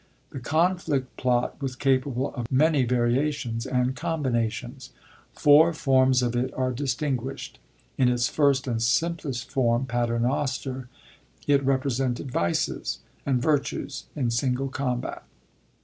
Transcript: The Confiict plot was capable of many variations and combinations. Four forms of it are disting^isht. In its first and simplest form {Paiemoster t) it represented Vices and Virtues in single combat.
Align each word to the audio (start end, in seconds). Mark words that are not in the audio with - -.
The 0.31 0.39
Confiict 0.39 1.05
plot 1.15 1.61
was 1.61 1.75
capable 1.75 2.33
of 2.33 2.51
many 2.51 2.85
variations 2.85 3.67
and 3.67 3.95
combinations. 3.95 4.89
Four 5.33 5.73
forms 5.73 6.23
of 6.23 6.35
it 6.35 6.51
are 6.55 6.73
disting^isht. 6.73 7.57
In 7.99 8.09
its 8.09 8.27
first 8.27 8.65
and 8.67 8.81
simplest 8.81 9.51
form 9.51 9.85
{Paiemoster 9.85 10.87
t) 11.45 11.53
it 11.53 11.63
represented 11.63 12.31
Vices 12.31 12.97
and 13.27 13.39
Virtues 13.43 14.05
in 14.15 14.31
single 14.31 14.69
combat. 14.69 15.23